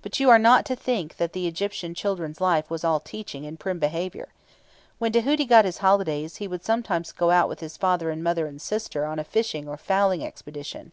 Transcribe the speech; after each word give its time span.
But 0.00 0.18
you 0.18 0.30
are 0.30 0.38
not 0.38 0.64
to 0.64 0.74
think 0.74 1.18
that 1.18 1.34
the 1.34 1.46
Egyptian 1.46 1.92
children's 1.94 2.40
life 2.40 2.70
was 2.70 2.84
all 2.84 3.00
teaching 3.00 3.44
and 3.44 3.60
prim 3.60 3.78
behaviour. 3.78 4.30
When 4.98 5.12
Tahuti 5.12 5.44
got 5.44 5.66
his 5.66 5.76
holidays, 5.84 6.36
he 6.36 6.48
would 6.48 6.64
sometimes 6.64 7.12
go 7.12 7.30
out 7.30 7.50
with 7.50 7.60
his 7.60 7.76
father 7.76 8.08
and 8.08 8.24
mother 8.24 8.46
and 8.46 8.62
sister 8.62 9.04
on 9.04 9.18
a 9.18 9.24
fishing 9.24 9.68
or 9.68 9.76
fowling 9.76 10.24
expedition. 10.24 10.92